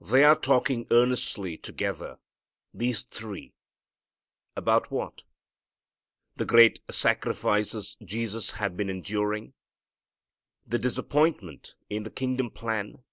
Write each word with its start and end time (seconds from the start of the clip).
They 0.00 0.24
are 0.24 0.34
talking 0.34 0.88
earnestly 0.90 1.56
together, 1.56 2.18
these 2.74 3.04
three, 3.04 3.54
about 4.56 4.90
what? 4.90 5.22
The 6.34 6.44
great 6.44 6.80
sacrifices 6.90 7.96
Jesus 8.04 8.50
had 8.50 8.76
been 8.76 8.90
enduring? 8.90 9.54
The 10.66 10.80
disappointment 10.80 11.76
in 11.88 12.02
the 12.02 12.10
kingdom 12.10 12.50
plan? 12.50 13.04